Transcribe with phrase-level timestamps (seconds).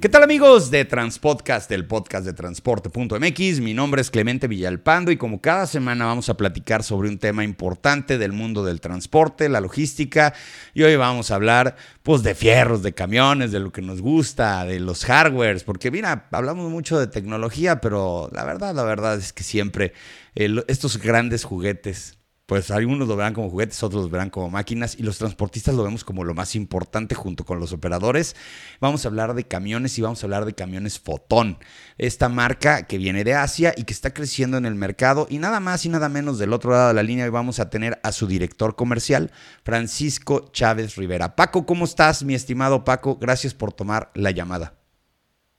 [0.00, 3.60] ¿Qué tal amigos de Transpodcast, el podcast de transporte.mx?
[3.60, 7.44] Mi nombre es Clemente Villalpando y como cada semana vamos a platicar sobre un tema
[7.44, 10.32] importante del mundo del transporte, la logística
[10.72, 14.64] y hoy vamos a hablar pues de fierros, de camiones, de lo que nos gusta,
[14.64, 19.34] de los hardwares, porque mira, hablamos mucho de tecnología, pero la verdad, la verdad es
[19.34, 19.92] que siempre
[20.34, 25.02] estos grandes juguetes pues algunos lo verán como juguetes, otros lo verán como máquinas y
[25.02, 28.36] los transportistas lo vemos como lo más importante junto con los operadores.
[28.80, 31.58] Vamos a hablar de camiones y vamos a hablar de camiones Fotón,
[31.98, 35.58] esta marca que viene de Asia y que está creciendo en el mercado y nada
[35.58, 38.28] más y nada menos del otro lado de la línea vamos a tener a su
[38.28, 39.32] director comercial,
[39.64, 41.34] Francisco Chávez Rivera.
[41.34, 43.16] Paco, ¿cómo estás, mi estimado Paco?
[43.20, 44.74] Gracias por tomar la llamada.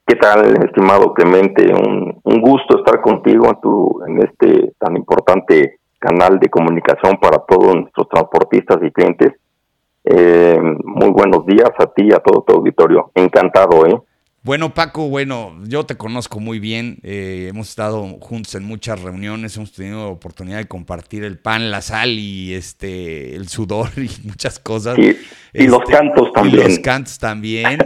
[0.06, 1.66] ¿Qué tal, estimado Clemente?
[1.74, 2.08] Un,
[2.40, 3.60] gusto estar contigo
[4.06, 9.34] en, en este tan importante canal de comunicación para todos nuestros transportistas y clientes.
[10.04, 13.12] Eh, muy buenos días a ti y a todo tu auditorio.
[13.16, 14.00] Encantado, ¿eh?
[14.48, 17.00] Bueno, Paco, bueno, yo te conozco muy bien.
[17.04, 21.82] Eh, hemos estado juntos en muchas reuniones, hemos tenido oportunidad de compartir el pan, la
[21.82, 24.98] sal y este el sudor y muchas cosas.
[24.98, 26.66] y los este, cantos también.
[26.66, 27.80] Y los cantos también.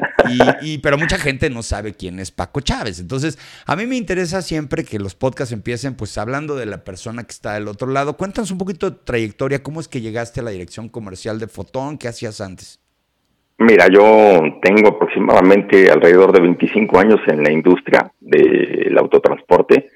[0.61, 2.99] Y, pero mucha gente no sabe quién es Paco Chávez.
[2.99, 7.23] Entonces, a mí me interesa siempre que los podcasts empiecen, pues hablando de la persona
[7.23, 8.17] que está del otro lado.
[8.17, 11.97] Cuéntanos un poquito de trayectoria, cómo es que llegaste a la dirección comercial de Fotón,
[11.97, 12.79] qué hacías antes.
[13.57, 19.89] Mira, yo tengo aproximadamente alrededor de 25 años en la industria del autotransporte,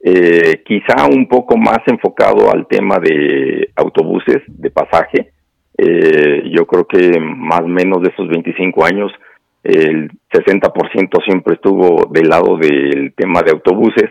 [0.00, 5.32] eh, quizá un poco más enfocado al tema de autobuses de pasaje.
[5.78, 9.10] Eh, yo creo que más o menos de esos 25 años,
[9.66, 14.10] el 60% siempre estuvo del lado del tema de autobuses.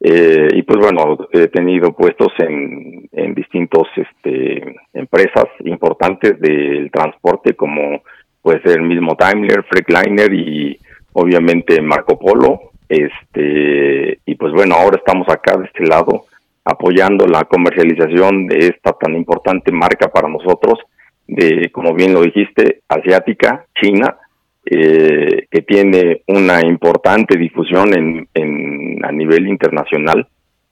[0.00, 7.54] Eh, y pues bueno, he tenido puestos en, en distintos este, empresas importantes del transporte
[7.54, 8.02] como
[8.42, 10.78] puede ser el mismo Daimler, Freightliner y
[11.12, 12.72] obviamente Marco Polo.
[12.88, 16.26] Este, y pues bueno, ahora estamos acá de este lado
[16.64, 20.78] apoyando la comercialización de esta tan importante marca para nosotros,
[21.26, 24.16] de, como bien lo dijiste, asiática, China,
[24.64, 30.26] eh, que tiene una importante difusión en, en a nivel internacional,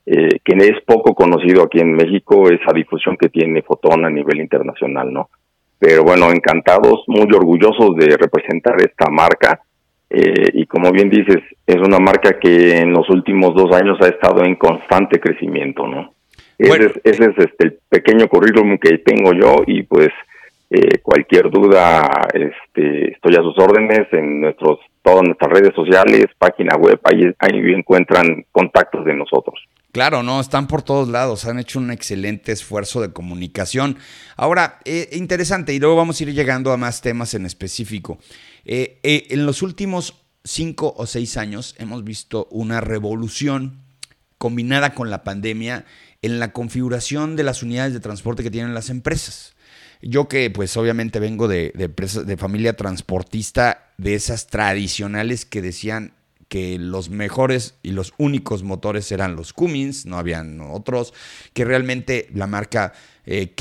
[0.05, 4.39] eh, que es poco conocido aquí en México, esa difusión que tiene Fotón a nivel
[4.39, 5.29] internacional, ¿no?
[5.81, 9.61] pero bueno, encantados, muy orgullosos de representar esta marca.
[10.11, 14.09] Eh, y como bien dices, es una marca que en los últimos dos años ha
[14.09, 16.13] estado en constante crecimiento, ¿no?
[16.59, 20.09] ese, es, ese es este, el pequeño currículum que tengo yo y pues
[20.73, 26.77] eh, cualquier duda, este, estoy a sus órdenes en nuestros, todas nuestras redes sociales, página
[26.77, 29.59] web, ahí, encuentran contactos de nosotros.
[29.91, 33.97] Claro, no, están por todos lados, han hecho un excelente esfuerzo de comunicación.
[34.37, 38.17] Ahora, eh, interesante, y luego vamos a ir llegando a más temas en específico.
[38.63, 43.81] Eh, eh, en los últimos cinco o seis años hemos visto una revolución
[44.37, 45.83] combinada con la pandemia
[46.21, 49.55] en la configuración de las unidades de transporte que tienen las empresas.
[50.01, 56.13] Yo que pues obviamente vengo de, de, de familia transportista, de esas tradicionales que decían
[56.51, 61.13] que los mejores y los únicos motores eran los Cummins, no habían otros,
[61.53, 62.91] que realmente la marca
[63.25, 63.53] eh,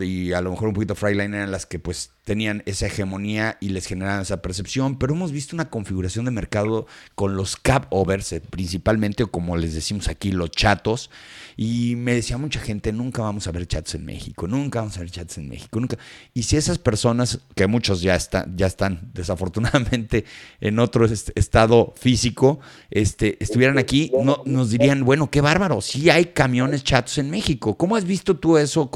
[0.00, 3.68] y a lo mejor un poquito Freightliner eran las que pues tenían esa hegemonía y
[3.68, 8.32] les generaban esa percepción, pero hemos visto una configuración de mercado con los cap overs,
[8.32, 11.08] eh, principalmente, o como les decimos aquí, los chatos.
[11.56, 15.00] Y me decía mucha gente, nunca vamos a ver chats en México, nunca vamos a
[15.00, 15.98] ver chats en México, nunca.
[16.34, 20.24] Y si esas personas, que muchos ya, están ya están desafortunadamente
[20.60, 22.58] en otro estado físico,
[22.90, 27.78] este, estuvieran aquí, no, nos dirían, bueno, qué bárbaro, sí hay camiones chatos en México.
[27.78, 28.90] ¿Cómo has visto tú eso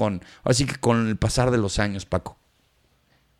[0.44, 2.36] así que con el pasar de los años, Paco?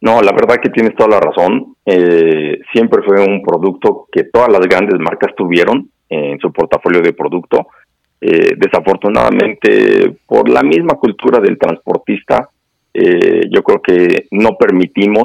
[0.01, 1.77] No, la verdad que tienes toda la razón.
[1.85, 7.13] Eh, siempre fue un producto que todas las grandes marcas tuvieron en su portafolio de
[7.13, 7.67] producto.
[8.21, 12.49] Eh, desafortunadamente, por la misma cultura del transportista,
[12.95, 15.25] eh, yo creo que no permitimos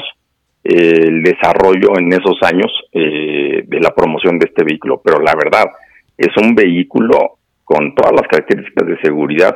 [0.63, 5.00] el desarrollo en esos años de la promoción de este vehículo.
[5.03, 5.65] Pero la verdad,
[6.18, 9.56] es un vehículo con todas las características de seguridad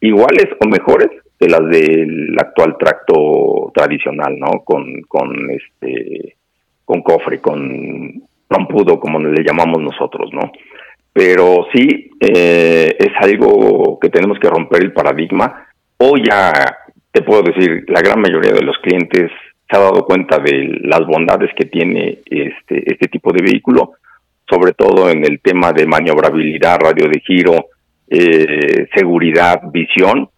[0.00, 1.10] iguales o mejores
[1.40, 4.60] de las del actual tracto tradicional, ¿no?
[4.64, 6.36] Con, con este,
[6.84, 10.52] con cofre, con trompudo, como le llamamos nosotros, ¿no?
[11.12, 15.66] Pero sí, eh, es algo que tenemos que romper el paradigma.
[15.98, 16.52] Hoy ya
[17.12, 19.30] te puedo decir, la gran mayoría de los clientes
[19.70, 23.92] se ha dado cuenta de las bondades que tiene este, este tipo de vehículo,
[24.48, 27.66] sobre todo en el tema de maniobrabilidad, radio de giro,
[28.08, 30.28] eh, seguridad, visión.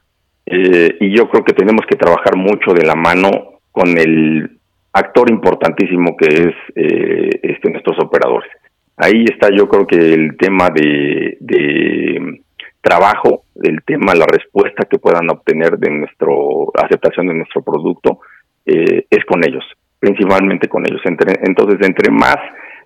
[0.47, 4.59] Eh, y yo creo que tenemos que trabajar mucho de la mano con el
[4.93, 8.51] actor importantísimo que es eh, este, nuestros operadores.
[8.97, 12.41] Ahí está yo creo que el tema de, de
[12.81, 18.21] trabajo, el tema, la respuesta que puedan obtener de nuestro aceptación de nuestro producto,
[18.65, 19.65] eh, es con ellos,
[19.99, 21.01] principalmente con ellos.
[21.05, 22.37] entonces, entre más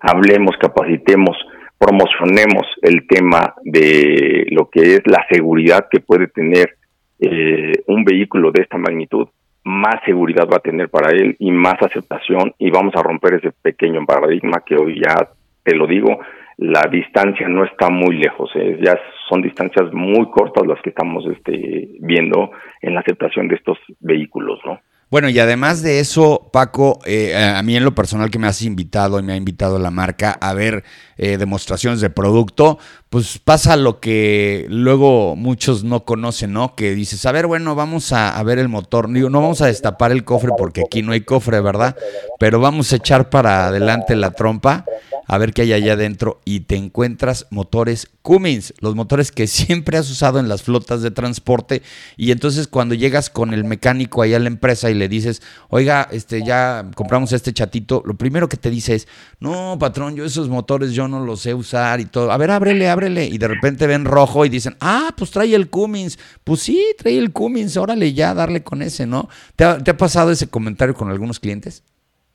[0.01, 1.37] hablemos, capacitemos,
[1.81, 6.75] promocionemos el tema de lo que es la seguridad que puede tener
[7.19, 9.27] eh, un vehículo de esta magnitud,
[9.63, 13.51] más seguridad va a tener para él y más aceptación y vamos a romper ese
[13.63, 15.27] pequeño paradigma que hoy ya
[15.63, 16.19] te lo digo,
[16.57, 21.25] la distancia no está muy lejos, eh, ya son distancias muy cortas las que estamos
[21.25, 22.51] este, viendo
[22.83, 24.79] en la aceptación de estos vehículos, ¿no?
[25.11, 28.61] Bueno, y además de eso, Paco, eh, a mí en lo personal que me has
[28.61, 30.85] invitado y me ha invitado la marca a ver
[31.17, 32.79] eh, demostraciones de producto,
[33.09, 36.75] pues pasa lo que luego muchos no conocen, ¿no?
[36.75, 39.09] Que dices, a ver, bueno, vamos a, ver el motor.
[39.09, 41.97] No vamos a destapar el cofre porque aquí no hay cofre, ¿verdad?
[42.39, 44.85] Pero vamos a echar para adelante la trompa
[45.27, 49.97] a ver qué hay allá adentro y te encuentras motores Cummins, los motores que siempre
[49.97, 51.81] has usado en las flotas de transporte.
[52.17, 56.07] Y entonces cuando llegas con el mecánico ahí a la empresa y le dices, oiga,
[56.11, 59.07] este ya compramos este chatito, lo primero que te dice es,
[59.39, 62.89] no, patrón, yo esos motores yo no los sé usar y todo, a ver, ábrele,
[62.89, 66.83] ábrele y de repente ven rojo y dicen, ah, pues trae el Cummins, pues sí,
[66.97, 69.29] trae el Cummins, órale ya, darle con ese, ¿no?
[69.55, 71.83] ¿Te ha, te ha pasado ese comentario con algunos clientes?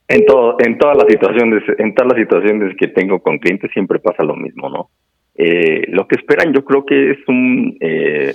[0.09, 3.99] En, todo, en todas las situaciones, en todas las situaciones que tengo con clientes siempre
[3.99, 4.89] pasa lo mismo, ¿no?
[5.35, 8.33] Eh, lo que esperan yo creo que es un, eh,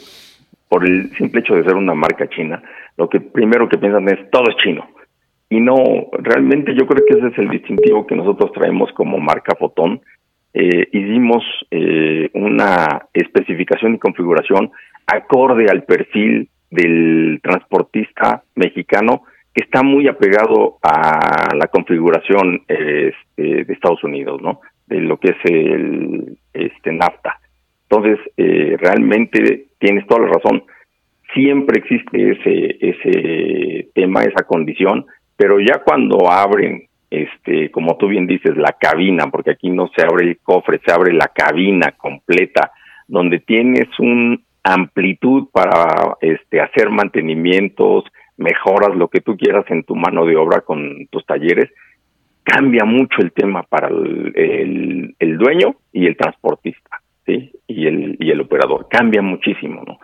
[0.68, 2.62] por el simple hecho de ser una marca china,
[2.96, 4.86] lo que primero que piensan es todo es chino.
[5.52, 5.76] Y no,
[6.12, 10.00] realmente yo creo que ese es el distintivo que nosotros traemos como marca Fotón.
[10.54, 14.70] Eh, hicimos eh, una especificación y configuración
[15.06, 23.72] acorde al perfil del transportista mexicano que está muy apegado a la configuración este, de
[23.72, 24.60] Estados Unidos, ¿no?
[24.86, 27.38] De lo que es el este NAFTA.
[27.88, 30.64] Entonces, eh, realmente tienes toda la razón.
[31.34, 35.06] Siempre existe ese ese tema, esa condición,
[35.36, 40.02] pero ya cuando abren, este, como tú bien dices, la cabina, porque aquí no se
[40.02, 42.70] abre el cofre, se abre la cabina completa,
[43.06, 48.04] donde tienes un amplitud para este hacer mantenimientos,
[48.42, 51.70] mejoras lo que tú quieras en tu mano de obra con tus talleres,
[52.42, 57.52] cambia mucho el tema para el, el, dueño y el transportista, ¿sí?
[57.66, 59.98] Y el, y el operador, cambia muchísimo, ¿no?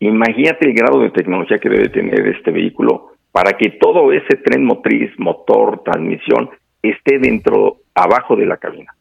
[0.00, 4.64] Imagínate el grado de tecnología que debe tener este vehículo para que todo ese tren
[4.64, 6.50] motriz, motor, transmisión,
[6.82, 8.94] esté dentro, abajo de la cabina.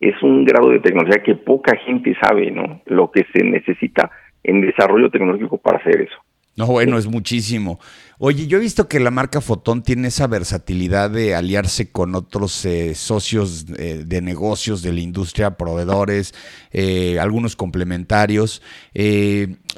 [0.00, 2.82] Es un grado de tecnología que poca gente sabe, ¿no?
[2.86, 4.10] Lo que se necesita
[4.42, 6.16] en desarrollo tecnológico para hacer eso.
[6.56, 7.80] No, bueno, es muchísimo.
[8.18, 12.64] Oye, yo he visto que la marca Fotón tiene esa versatilidad de aliarse con otros
[12.64, 16.32] eh, socios eh, de negocios de la industria, proveedores,
[16.70, 18.62] eh, algunos complementarios.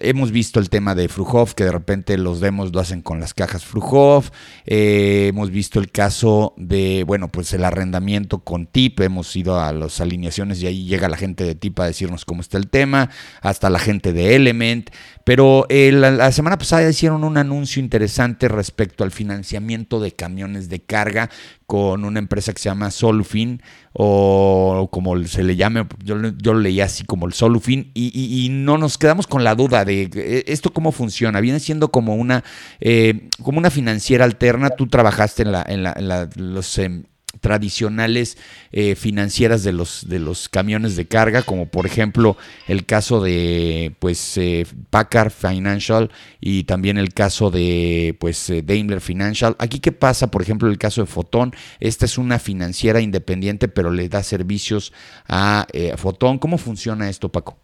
[0.01, 3.35] Hemos visto el tema de Frujov, que de repente los demos lo hacen con las
[3.35, 4.31] cajas Frujov.
[4.67, 9.01] hemos visto el caso de, bueno, pues el arrendamiento con TIP.
[9.01, 12.41] Hemos ido a las alineaciones y ahí llega la gente de TIP a decirnos cómo
[12.41, 13.11] está el tema,
[13.41, 14.91] hasta la gente de Element.
[15.25, 21.31] Pero la semana pasada hicieron un anuncio interesante respecto al financiamiento de camiones de carga
[21.67, 23.61] con una empresa que se llama Solufin
[23.93, 28.79] o como se le llame, yo, yo lo leía así como el Solufin y, no
[28.79, 31.41] nos quedamos con la duda de eh, esto cómo funciona.
[31.41, 32.45] Viene siendo como una,
[32.81, 34.71] eh, como una financiera alterna.
[34.71, 36.79] Tú trabajaste en, la, en, la, en la, los...
[36.79, 37.05] Em,
[37.41, 38.39] tradicionales
[38.73, 42.37] eh, financieras de los, de los camiones de carga, como por ejemplo
[42.69, 49.01] el caso de pues eh, Packard Financial y también el caso de pues eh, Daimler
[49.01, 49.57] Financial.
[49.59, 53.91] Aquí qué pasa, por ejemplo, el caso de Fotón, esta es una financiera independiente, pero
[53.91, 54.93] le da servicios
[55.29, 55.67] a
[55.97, 56.39] Fotón.
[56.39, 57.57] ¿Cómo funciona esto, Paco?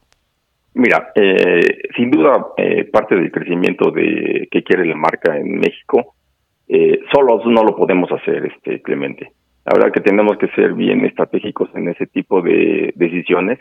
[0.75, 1.12] Mira,
[1.97, 2.47] sin duda
[2.93, 6.14] parte del crecimiento de que quiere la marca en México,
[7.12, 9.33] solos no lo podemos hacer, este Clemente
[9.64, 13.59] la verdad que tenemos que ser bien estratégicos en ese tipo de decisiones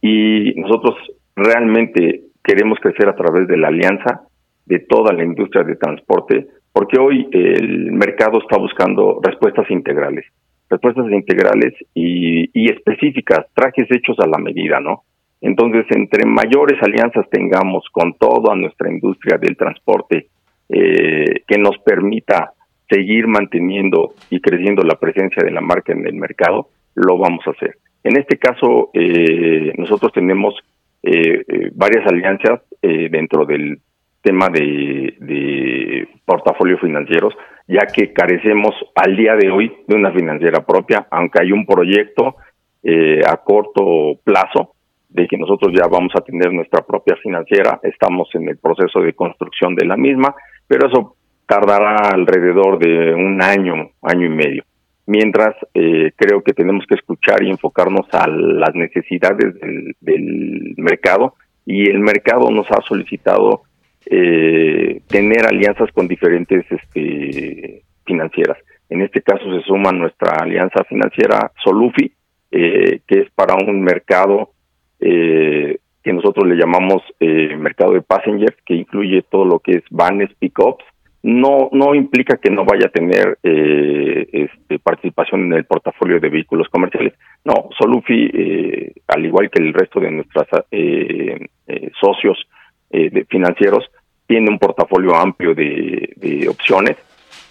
[0.00, 0.96] y nosotros
[1.34, 4.22] realmente queremos crecer a través de la alianza
[4.64, 10.26] de toda la industria de transporte porque hoy el mercado está buscando respuestas integrales,
[10.68, 15.04] respuestas integrales y, y específicas, trajes hechos a la medida, ¿no?
[15.40, 20.28] Entonces, entre mayores alianzas tengamos con toda nuestra industria del transporte
[20.68, 22.52] eh, que nos permita
[22.88, 27.50] seguir manteniendo y creciendo la presencia de la marca en el mercado, lo vamos a
[27.50, 27.76] hacer.
[28.04, 30.54] En este caso, eh, nosotros tenemos
[31.02, 33.78] eh, eh varias alianzas eh, dentro del
[34.22, 37.34] tema de, de portafolio financieros,
[37.68, 42.36] ya que carecemos al día de hoy de una financiera propia, aunque hay un proyecto
[42.88, 44.74] eh, a corto plazo
[45.08, 49.12] de que nosotros ya vamos a tener nuestra propia financiera, estamos en el proceso de
[49.12, 50.34] construcción de la misma,
[50.68, 51.16] pero eso
[51.46, 54.64] tardará alrededor de un año, año y medio.
[55.06, 59.54] Mientras eh, creo que tenemos que escuchar y enfocarnos a las necesidades
[60.00, 61.34] del, mercado
[61.64, 63.62] y el mercado nos ha solicitado
[64.06, 68.58] eh, tener alianzas con diferentes este, financieras.
[68.88, 72.12] En este caso se suma nuestra alianza financiera Solufi,
[72.50, 74.50] eh, que es para un mercado
[75.00, 79.84] eh, que nosotros le llamamos eh, mercado de passengers, que incluye todo lo que es
[79.90, 80.84] vanes, pickups.
[81.22, 86.28] No, no implica que no vaya a tener eh, este, participación en el portafolio de
[86.28, 87.14] vehículos comerciales.
[87.44, 92.38] No, Solufi, eh, al igual que el resto de nuestros eh, eh, socios
[92.88, 93.84] de financieros,
[94.26, 96.96] tiene un portafolio amplio de, de opciones,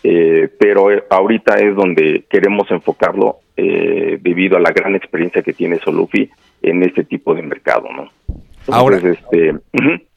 [0.02, 6.30] pero ahorita es donde queremos enfocarlo debido a la gran experiencia que tiene Solufi
[6.62, 8.10] en este tipo de mercado, ¿no?
[8.68, 9.54] Ahora, este,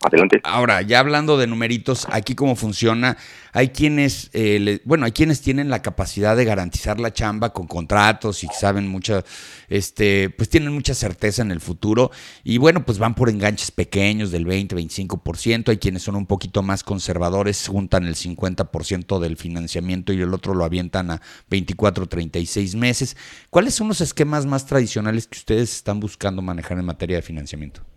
[0.00, 0.40] adelante.
[0.44, 3.16] Ahora, ya hablando de numeritos, aquí cómo funciona,
[3.52, 8.44] hay quienes, eh, bueno, hay quienes tienen la capacidad de garantizar la chamba con contratos
[8.44, 9.24] y saben mucha,
[9.68, 12.10] este, pues tienen mucha certeza en el futuro
[12.44, 16.62] y bueno, pues van por enganches pequeños del 20, 25%, hay quienes son un poquito
[16.62, 22.74] más conservadores, juntan el 50% del financiamiento y el otro lo avientan a 24, 36
[22.76, 23.16] meses.
[23.50, 27.87] ¿Cuáles son los esquemas más tradicionales que ustedes están buscando manejar en materia de financiamiento?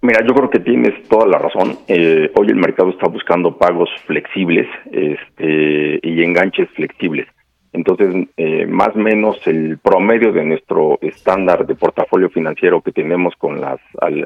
[0.00, 1.76] Mira, yo creo que tienes toda la razón.
[1.88, 7.26] Eh, hoy el mercado está buscando pagos flexibles este, y enganches flexibles.
[7.72, 13.34] Entonces, eh, más o menos el promedio de nuestro estándar de portafolio financiero que tenemos
[13.36, 13.78] con las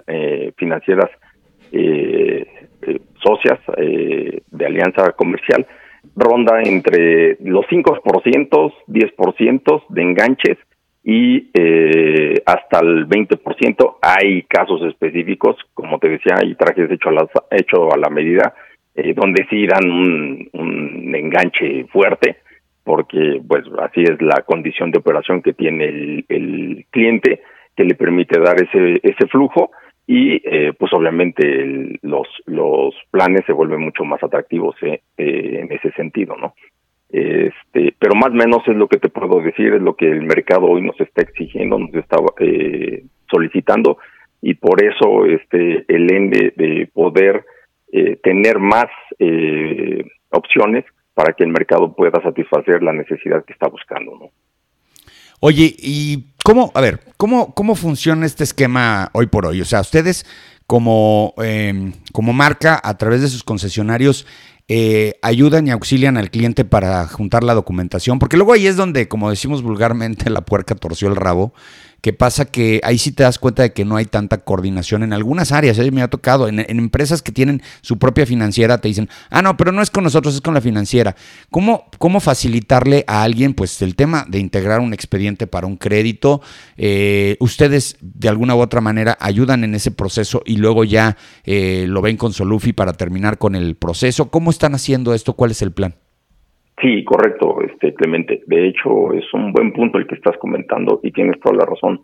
[0.06, 1.10] eh, financieras
[1.72, 2.46] eh,
[2.82, 5.64] eh socias de alianza comercial
[6.16, 10.58] ronda entre los 5%, 10% de enganches
[11.04, 13.96] y eh, hasta el 20%.
[14.02, 18.54] Hay casos específicos, como te decía, hay trajes hechos a la, hecho a la medida,
[18.94, 22.36] eh, donde sí dan un, enganche fuerte,
[22.84, 27.42] porque pues así es la condición de operación que tiene el, el cliente,
[27.76, 29.70] que le permite dar ese, ese flujo
[30.06, 35.72] y eh, pues obviamente los, los planes se vuelven mucho más atractivos eh, eh, en
[35.72, 36.54] ese sentido, ¿no?
[37.12, 40.22] Este, pero más o menos es lo que te puedo decir, es lo que el
[40.22, 43.98] mercado hoy nos está exigiendo, nos está eh, solicitando
[44.40, 47.44] y por eso este el ende de poder
[47.92, 48.86] eh, tener más
[49.18, 54.30] eh, opciones para que el mercado pueda satisfacer la necesidad que está buscando, ¿no?
[55.40, 59.60] Oye, ¿y cómo, a ver, cómo, cómo funciona este esquema hoy por hoy?
[59.60, 60.24] O sea, ustedes
[60.66, 64.26] como, em, como marca, a través de sus concesionarios,
[64.68, 69.08] eh, ayudan y auxilian al cliente para juntar la documentación, porque luego ahí es donde,
[69.08, 71.52] como decimos vulgarmente, la puerca torció el rabo
[72.02, 75.12] que pasa que ahí sí te das cuenta de que no hay tanta coordinación en
[75.12, 75.78] algunas áreas.
[75.78, 75.88] ¿eh?
[75.92, 79.70] Me ha tocado en, empresas que tienen su propia financiera, te dicen, ah, no, pero
[79.70, 81.14] no es con nosotros, es con la financiera.
[81.50, 86.42] ¿Cómo, cómo facilitarle a alguien, pues, el tema de integrar un expediente para un crédito?
[86.76, 91.86] Eh, ustedes, de alguna u otra manera, ayudan en ese proceso y luego ya eh,
[91.88, 94.28] lo ven con Solufi para terminar con el proceso.
[94.28, 95.34] ¿Cómo están haciendo esto?
[95.34, 95.94] ¿Cuál es el plan?
[96.80, 98.42] Sí, correcto, este Clemente.
[98.46, 102.00] De hecho, es un buen punto el que estás comentando y tienes toda la razón.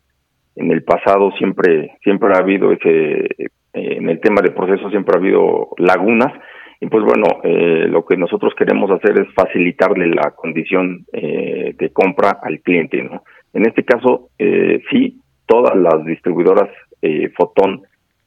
[0.57, 5.15] En el pasado siempre siempre ha habido ese eh, en el tema de proceso siempre
[5.15, 6.33] ha habido lagunas
[6.81, 11.91] y pues bueno, eh, lo que nosotros queremos hacer es facilitarle la condición eh, de
[11.91, 13.23] compra al cliente, ¿no?
[13.53, 16.69] En este caso, eh, sí, todas las distribuidoras
[17.03, 17.83] eh, Fotón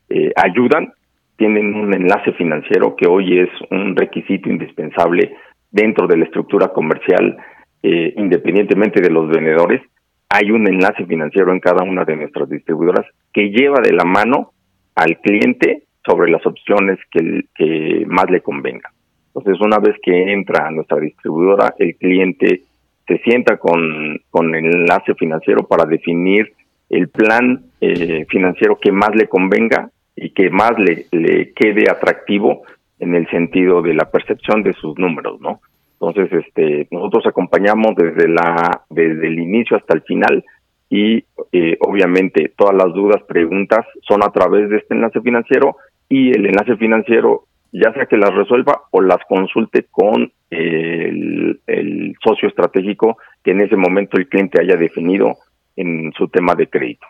[0.10, 0.92] eh, ayudan,
[1.38, 5.34] tienen un enlace financiero que hoy es un requisito indispensable
[5.72, 7.38] dentro de la estructura comercial,
[7.82, 9.82] eh, independientemente de los vendedores,
[10.30, 14.52] hay un enlace financiero en cada una de nuestras distribuidoras que lleva de la mano
[14.96, 18.92] al cliente sobre las opciones que, más le convenga.
[19.34, 22.62] Entonces, una vez que entra a nuestra distribuidora, el cliente
[23.08, 26.54] se sienta con, con el enlace financiero para definir
[26.90, 32.64] el plan eh, financiero que más le convenga y que más le quede atractivo
[33.02, 35.60] en el sentido de la percepción de sus números, ¿no?
[36.00, 40.46] Entonces, este, nosotros acompañamos desde la, desde el inicio hasta el final
[40.90, 45.78] y eh, obviamente todas las dudas, preguntas son a través de este enlace financiero
[46.10, 52.16] y el enlace financiero ya sea que las resuelva o las consulte con el, el
[52.24, 55.38] socio estratégico que en ese momento el cliente haya definido
[55.76, 57.08] en su tema de crédito.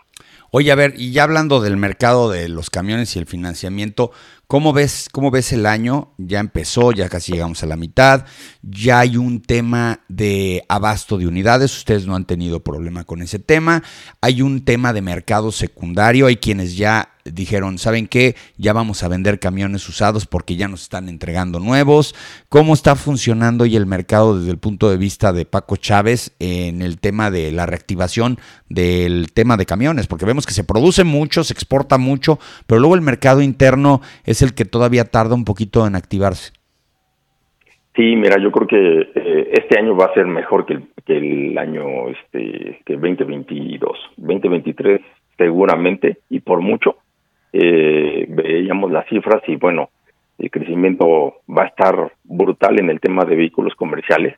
[0.52, 4.12] Oye, a ver, y ya hablando del mercado de los camiones y el financiamiento,
[4.52, 6.10] ¿cómo ves, cómo ves el año?
[6.18, 8.26] Ya empezó, ya casi llegamos a la mitad,
[8.62, 13.40] ya hay un tema de abasto de unidades, ustedes no han tenido problema con ese
[13.40, 13.82] tema,
[14.20, 18.36] hay un tema de mercado secundario, hay quienes ya dijeron, ¿saben qué?
[18.58, 22.16] Ya vamos a vender camiones usados porque ya nos están entregando nuevos.
[22.50, 26.82] ¿Cómo está funcionando hoy el mercado desde el punto de vista de Paco Chávez en
[26.82, 28.40] el tema de la reactivación
[28.70, 30.08] del tema de camiones?
[30.08, 34.41] Porque vemos que se produce mucho, se exporta mucho, pero luego el mercado interno es
[34.42, 36.54] el que todavía tarda un poquito en activarse.
[37.96, 42.10] Sí, mira, yo creo que eh, este año va a ser mejor que el, año
[42.10, 43.98] este que 2022.
[44.18, 45.02] 2023
[45.38, 46.98] seguramente y por mucho
[47.52, 49.90] eh, veíamos las cifras y bueno,
[50.38, 54.38] el crecimiento va a estar brutal en el tema de vehículos comerciales.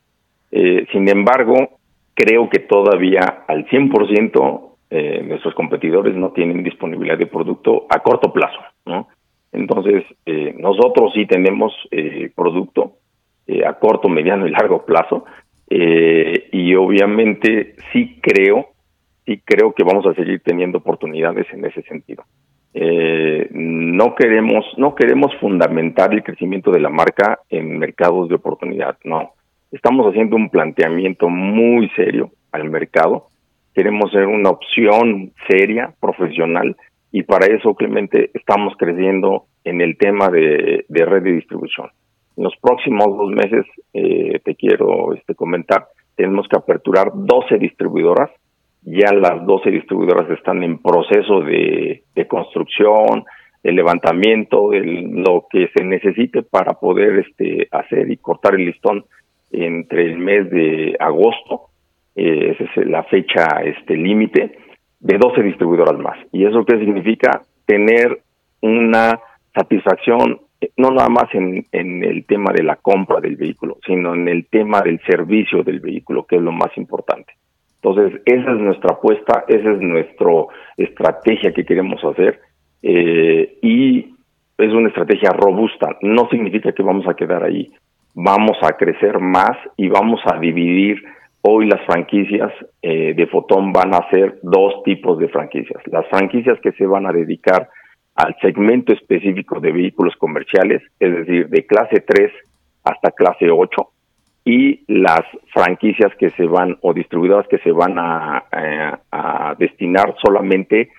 [0.52, 1.80] Eh, sin embargo,
[2.14, 8.32] creo que todavía al 100% eh, nuestros competidores no tienen disponibilidad de producto a corto
[8.32, 9.08] plazo, ¿no?
[9.54, 12.94] Entonces, eh, nosotros sí tenemos eh, producto
[13.48, 15.26] eh, a corto, mediano y largo plazo,
[15.70, 18.68] eh, y obviamente sí creo,
[19.26, 22.24] sí creo que vamos a seguir teniendo oportunidades en ese sentido.
[22.76, 28.98] Eh, no queremos no queremos fundamentar el crecimiento de la marca en mercados de oportunidad
[29.04, 29.34] no
[29.72, 33.28] estamos haciendo un planteamiento muy serio al mercado
[33.76, 36.76] queremos ser una opción seria profesional
[37.13, 41.88] y para eso Clemente estamos creciendo en el tema de, red de distribución.
[42.36, 48.29] En los próximos dos meses eh, te quiero este comentar tenemos que aperturar 12 distribuidoras.
[48.84, 53.23] Ya las 12 distribuidoras están en proceso de, construcción,
[53.63, 59.06] de levantamiento, de lo que se necesite para poder este, hacer y cortar el listón
[59.52, 61.69] entre el mes de agosto,
[62.15, 64.58] eh, esa es la fecha este límite,
[65.04, 66.18] de 12 distribuidoras más.
[66.32, 67.42] ¿Y eso qué significa?
[67.66, 68.20] Tener
[68.62, 69.20] una
[69.54, 70.39] satisfacción
[70.78, 74.48] no nada más en, en el tema de la compra del vehículo, sino en el
[74.48, 77.34] tema del servicio del vehículo, que es lo más importante.
[77.82, 80.32] Entonces, esa es nuestra apuesta, esa es nuestra
[80.78, 82.39] estrategia que queremos hacer
[82.82, 84.13] eh, y
[84.58, 85.98] es una estrategia robusta.
[86.02, 87.72] No significa que vamos a quedar ahí.
[88.16, 91.04] Vamos a crecer más y vamos a dividir.
[91.45, 95.82] Hoy las franquicias eh, de Fotón van a ser dos tipos de franquicias.
[95.88, 97.67] Las franquicias que se van a dedicar
[98.15, 102.32] al segmento específico de vehículos comerciales, es decir, de clase 3
[102.86, 103.89] hasta clase 8,
[104.45, 108.45] y las franquicias que se van o distribuidoras que se van a,
[109.12, 110.91] a, destinar solamente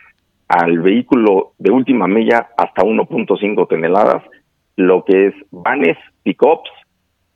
[0.49, 4.23] al vehículo de última milla hasta 1.5 toneladas,
[4.77, 6.71] lo que es vanes, pickups,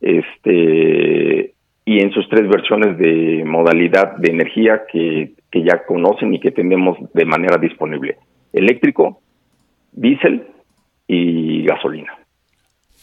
[0.02, 1.54] este
[1.88, 6.50] y en sus tres versiones de modalidad de energía que, que ya conocen y que
[6.50, 8.18] tenemos de manera disponible:
[8.52, 9.22] eléctrico,
[9.92, 10.44] diésel
[11.06, 12.12] y gasolina.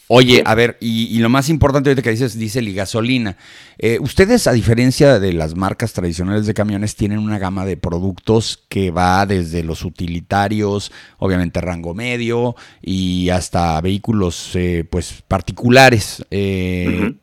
[0.08, 3.36] Oye, a ver, y, lo más importante ahorita que dices, diésel y gasolina.
[3.76, 8.64] Eh, ustedes, a diferencia de las marcas tradicionales de camiones, tienen una gama de productos
[8.68, 16.24] que va desde los utilitarios, obviamente rango medio, y hasta vehículos eh, pues particulares.
[16.30, 17.14] Eh,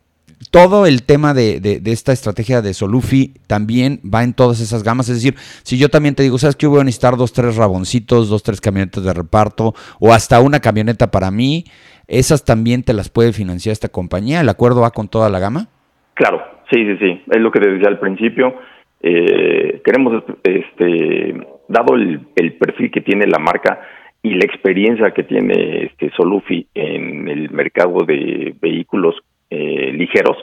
[0.54, 5.10] todo el tema de, de, esta estrategia de Solufi también va en todas esas gamas.
[5.10, 8.30] Es decir, si yo también te digo, ¿sabes que voy a necesitar dos, tres raboncitos,
[8.30, 11.64] dos, tres camionetas de reparto o hasta una camioneta para mí?
[12.08, 14.42] ¿Esas también te las puede financiar esta compañía?
[14.42, 15.70] ¿El acuerdo va con toda la gama?
[16.14, 17.24] Claro, sí, sí, sí.
[17.32, 18.54] Es lo que te decía al principio.
[19.02, 21.34] Eh, queremos, este,
[21.68, 23.82] dado el, el, perfil que tiene la marca
[24.22, 29.16] y la experiencia que tiene este Solufi en el mercado de vehículos
[29.54, 30.38] eh, ligeros,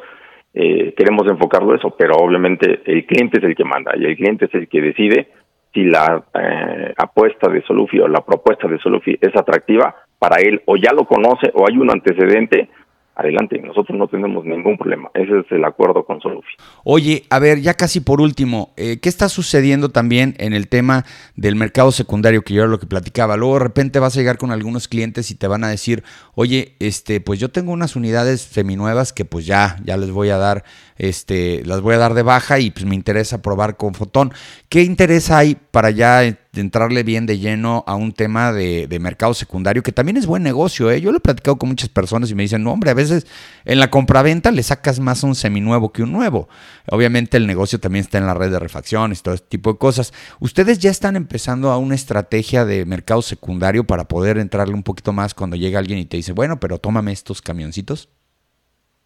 [0.55, 4.44] eh, queremos enfocarlo eso, pero obviamente el cliente es el que manda y el cliente
[4.44, 5.29] es el que decide
[5.75, 10.62] si la eh, apuesta de Solufi o la propuesta de Solufi es atractiva para él
[10.66, 12.68] o ya lo conoce o hay un antecedente,
[13.14, 15.11] adelante, nosotros no tenemos ningún problema.
[15.14, 16.55] Ese es el acuerdo con Solufi.
[16.85, 21.05] Oye, a ver, ya casi por último, eh, ¿qué está sucediendo también en el tema
[21.37, 23.37] del mercado secundario que yo era lo que platicaba?
[23.37, 26.03] Luego de repente vas a llegar con algunos clientes y te van a decir,
[26.35, 30.38] oye, este, pues yo tengo unas unidades seminuevas que pues ya, ya les voy a
[30.38, 30.64] dar
[31.01, 34.35] este, las voy a dar de baja y pues me interesa probar con Fotón.
[34.69, 39.83] ¿Qué interés hay para ya entrarle bien de lleno a un tema de, mercado secundario,
[39.83, 40.91] que también es buen negocio?
[40.91, 41.01] ¿eh?
[41.01, 43.27] Yo lo he platicado con muchas personas y me dicen, no, hombre, a veces
[43.65, 46.51] en la compraventa le sacas más un seminuevo que un nuevo.
[46.91, 50.13] Obviamente el negocio también está en la red de refacciones, todo este tipo de cosas.
[50.39, 55.15] ¿Ustedes ya están empezando a una estrategia de mercado secundario para poder entrarle un poquito
[55.15, 58.11] más cuando llega alguien y te dice, bueno, pero tómame estos camioncitos?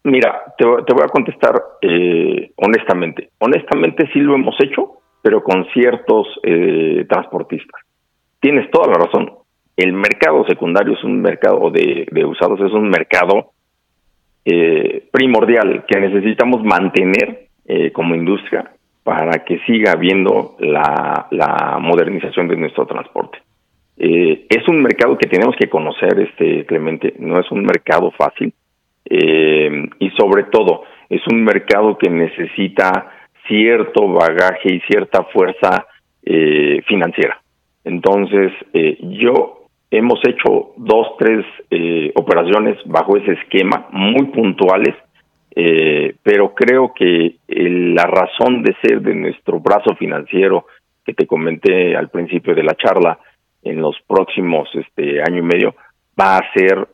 [0.05, 3.29] Mira, te, voy a contestar eh, honestamente.
[3.39, 7.81] Honestamente sí lo hemos hecho, pero con ciertos eh, transportistas.
[8.39, 9.31] Tienes toda la razón.
[9.75, 13.53] El mercado secundario es un mercado de, usados, es un mercado
[14.45, 17.47] eh, primordial que necesitamos mantener
[17.93, 23.39] como industria para que siga habiendo la, la modernización de nuestro transporte.
[23.97, 28.53] es un mercado que tenemos que conocer, este Clemente, no es un mercado fácil
[29.09, 33.11] eh, y sobre todo es un mercado que necesita
[33.47, 35.87] cierto bagaje y cierta fuerza
[36.23, 37.39] eh, financiera.
[37.83, 44.95] Entonces, eh, yo hemos hecho dos, tres eh, operaciones bajo ese esquema, muy puntuales,
[45.55, 50.65] eh, pero creo que la razón de ser de nuestro brazo financiero
[51.05, 53.19] que te comenté al principio de la charla
[53.63, 55.75] en los próximos este año y medio
[56.19, 56.87] va a ser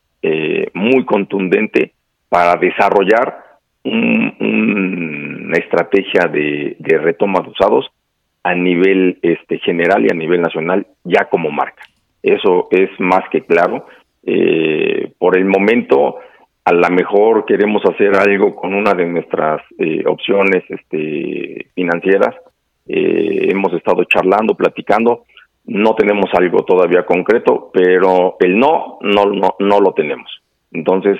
[0.73, 1.93] muy contundente
[2.31, 3.43] para desarrollar
[3.83, 7.87] una estrategia de, retoma de usados
[8.41, 11.83] a nivel este, general y a nivel nacional ya como marca.
[12.23, 13.85] Eso es más que claro.
[14.23, 16.19] Eh, por el momento,
[16.63, 22.33] a lo mejor queremos hacer algo con una de nuestras eh, opciones este, financieras.
[22.87, 25.25] Eh, hemos estado charlando, platicando.
[25.65, 30.31] No tenemos algo todavía concreto, pero el no, no, no, no lo tenemos.
[30.71, 31.17] Entonces,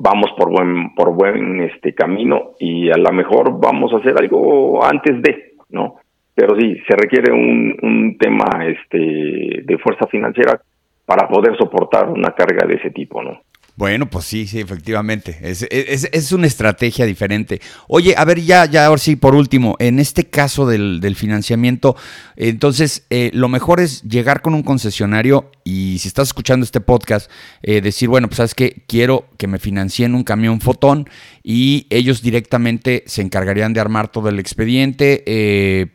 [0.00, 4.82] vamos por buen por buen este camino y a lo mejor vamos a hacer algo
[4.84, 5.96] antes de, ¿no?
[6.34, 10.60] Pero sí, se requiere un, un tema este de fuerza financiera
[11.04, 13.40] para poder soportar una carga de ese tipo, ¿no?
[13.78, 15.38] Bueno, pues sí, sí, efectivamente.
[15.40, 17.60] Es, es, una estrategia diferente.
[17.86, 21.94] Oye, a ver, ya, ya, ahora sí, por último, en este caso del, financiamiento,
[22.34, 27.30] entonces, eh, lo mejor es llegar con un concesionario y si estás escuchando este podcast,
[27.62, 31.08] eh, decir, bueno, pues sabes que quiero que me financien un camión fotón
[31.44, 35.22] y ellos directamente se encargarían de armar todo el expediente.
[35.24, 35.94] Eh,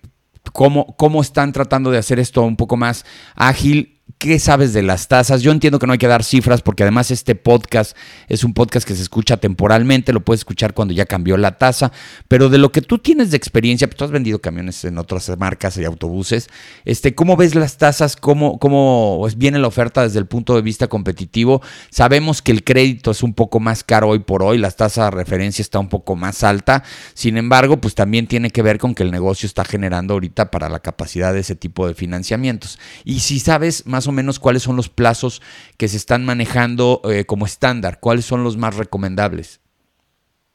[0.54, 3.93] ¿Cómo, ¿Cómo, están tratando de hacer esto un poco más ágil
[4.24, 5.42] ¿Qué sabes de las tasas?
[5.42, 7.98] Yo entiendo que no hay que dar cifras porque además este podcast
[8.30, 11.92] es un podcast que se escucha temporalmente, lo puedes escuchar cuando ya cambió la tasa,
[12.30, 15.30] pero de lo que tú tienes de experiencia, pues tú has vendido camiones en otras
[15.38, 16.48] marcas y autobuses,
[16.86, 18.16] este, ¿cómo ves las tasas?
[18.16, 21.62] ¿Cómo, cómo viene la oferta desde el punto de vista competitivo?
[21.90, 25.12] Sabemos que el crédito es un poco más caro hoy por hoy, la tasa de
[25.12, 29.04] referencia está un poco más alta, sin embargo, pues también tiene que ver con que
[29.04, 32.80] el negocio está generando ahorita para la capacidad de ese tipo de financiamientos.
[33.04, 35.42] Y si sabes más o menos cuáles son los plazos
[35.78, 38.00] que se están manejando eh, como estándar?
[38.00, 39.62] ¿Cuáles son los más recomendables?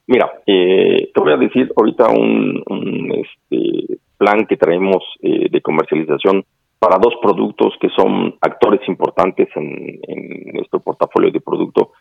[0.06, 6.44] Mira, eh, te voy a decir ahorita un, este, plan que traemos eh, de comercialización
[6.78, 10.00] para dos productos que son actores importantes en,
[10.54, 11.92] nuestro portafolio de producto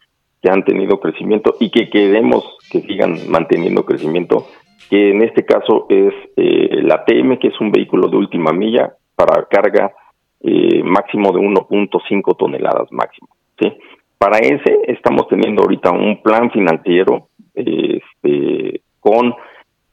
[0.41, 4.47] que han tenido crecimiento y que queremos que sigan manteniendo crecimiento,
[4.89, 9.45] que en este caso es la TM, que es un vehículo de última milla para
[9.45, 9.93] carga
[10.41, 13.29] eh, máximo de 1.5 toneladas máximo.
[13.59, 13.71] ¿sí?
[14.17, 19.33] Para ese estamos teniendo ahorita un plan financiero este, con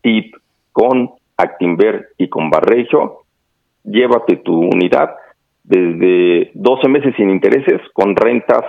[0.03, 0.35] TIP,
[0.73, 3.25] con Actinver y con Barrejo.
[3.85, 5.15] Llévate tu unidad
[5.63, 8.65] desde 12 meses sin intereses con rentas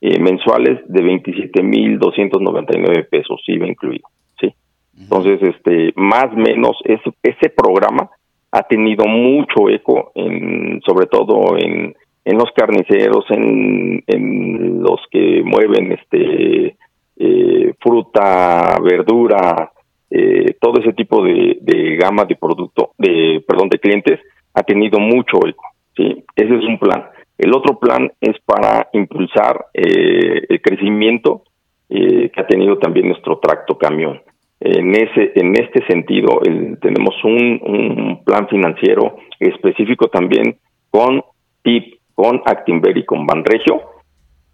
[0.00, 4.08] eh, mensuales de 27.299 pesos, IVA incluido.
[4.40, 4.54] ¿sí?
[4.98, 8.10] Entonces, este, más o menos ese, ese programa
[8.56, 15.92] ha tenido mucho eco, en, sobre todo en, los carniceros, en, en los que mueven
[15.92, 16.76] este
[17.18, 19.70] eh, fruta, verdura,
[20.10, 24.20] eh, todo ese tipo de, de, gama de producto, de perdón, de clientes,
[24.54, 25.64] ha tenido mucho eco.
[25.94, 27.04] Sí, ese es un plan.
[27.36, 31.42] El otro plan es para impulsar eh, el crecimiento
[31.88, 34.20] que ha tenido también nuestro tracto camión.
[34.58, 36.40] En, ese, en este sentido,
[36.80, 40.56] tenemos un, plan financiero específico también
[40.90, 41.22] con
[41.62, 43.82] TIP, con Actinver y con Banregio.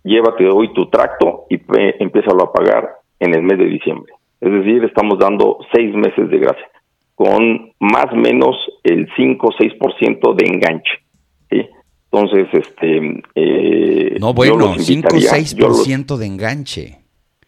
[0.05, 1.61] Llévate hoy tu tracto y
[2.01, 2.88] empiézalo a pagar
[3.21, 4.12] en el mes de diciembre.
[4.41, 6.67] Es decir, estamos dando seis meses de gracia,
[7.15, 11.03] con más o menos el 5 o 6% de enganche.
[12.12, 13.23] Entonces, este.
[13.35, 16.99] Eh, no, bueno, 5 o 6% de enganche.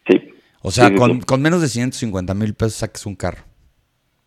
[0.08, 0.20] Sí,
[0.66, 3.44] O sea, con, con, menos de 150 mil pesos saques un carro.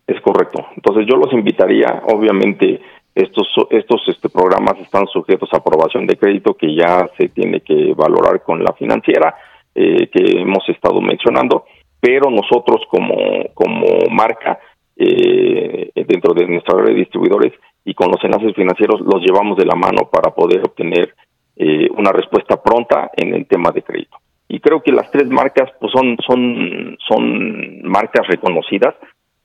[0.06, 0.64] Es correcto.
[0.76, 2.80] Entonces yo los invitaría, obviamente,
[3.12, 7.92] estos, estos este, programas están sujetos a aprobación de crédito que ya se tiene que
[7.92, 9.34] valorar con la financiera
[9.74, 11.64] eh, que hemos estado mencionando,
[11.98, 13.16] pero nosotros como,
[13.52, 14.60] como marca,
[14.96, 17.52] eh, dentro de nuestra red de distribuidores
[17.84, 21.14] y con los enlaces financieros, los llevamos de la mano para poder obtener
[21.56, 24.18] eh, una respuesta pronta en el tema de crédito.
[24.48, 28.94] Y creo que las tres marcas pues son, son, son marcas reconocidas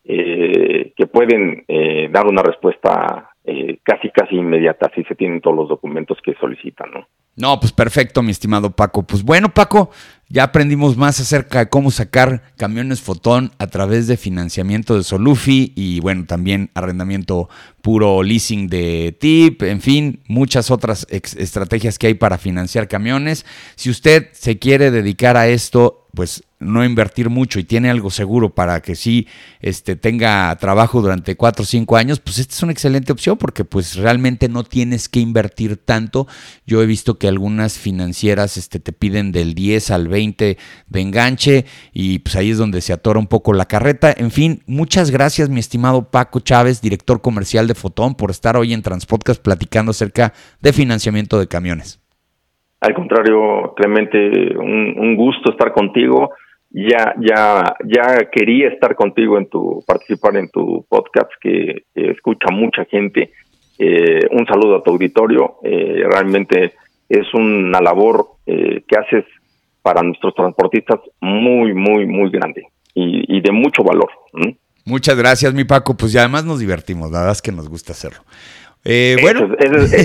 [0.06, 1.66] que pueden
[2.12, 6.92] dar una respuesta eh, casi casi inmediata si se tienen todos los documentos que solicitan,
[6.92, 7.08] ¿no?
[7.36, 9.04] No, pues perfecto, mi estimado Paco.
[9.04, 9.90] Pues bueno, Paco,
[10.30, 15.74] ya aprendimos más acerca de cómo sacar camiones Fotón a través de financiamiento de Solufi
[15.76, 17.50] y bueno, también arrendamiento
[17.82, 23.46] puro leasing de TIP, en fin, muchas otras estrategias que hay para financiar camiones.
[23.76, 28.54] Si usted se quiere dedicar a esto, pues no invertir mucho y tiene algo seguro
[28.54, 29.28] para que sí
[29.60, 33.66] este, tenga trabajo durante cuatro o cinco años, pues esta es una excelente opción porque
[33.66, 36.28] pues realmente no tienes que invertir tanto.
[36.66, 40.58] Yo he visto que algunas financieras este, te piden del 10 al 20
[40.88, 44.14] de enganche y pues ahí es donde se atora un poco la carreta.
[44.16, 48.74] En fin, muchas gracias mi estimado Paco Chávez, director comercial de Fotón, por estar hoy
[48.74, 52.00] en Transpodcast platicando acerca de financiamiento de camiones.
[52.82, 56.32] Al contrario, Clemente, un gusto estar contigo
[56.74, 62.84] ya, ya, ya quería estar contigo en tu, participar en tu podcast que, escucha mucha
[62.86, 63.32] gente.
[63.78, 65.58] Eh, un saludo a tu auditorio.
[65.64, 66.74] Eh, realmente
[67.10, 69.26] es una labor eh, que haces
[69.82, 74.10] para nuestros transportistas muy, muy, muy grande y, de mucho valor.
[74.86, 75.96] Muchas gracias, mi Paco.
[75.96, 78.22] Pues ya además nos divertimos, la verdad es que nos gusta hacerlo.
[78.86, 79.48] Eh, bueno,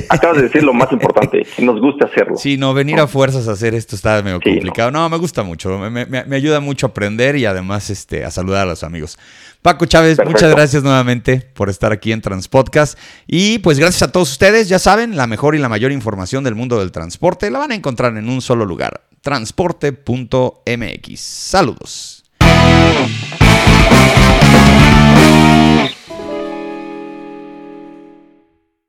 [0.08, 2.36] acabas de decir lo más importante, nos gusta hacerlo.
[2.36, 4.92] Sí, no, venir a fuerzas a hacer esto está medio complicado.
[4.92, 5.08] No.
[5.08, 8.84] me gusta mucho, me, ayuda mucho a aprender y además este, a saludar a los
[8.84, 9.18] amigos.
[9.62, 12.96] Paco Chávez, muchas gracias nuevamente por estar aquí en Transpodcast.
[13.26, 16.54] Y pues gracias a todos ustedes, ya saben, la mejor y la mayor información del
[16.54, 21.20] mundo del transporte la van a encontrar en un solo lugar, transporte.mx.
[21.20, 22.24] Saludos.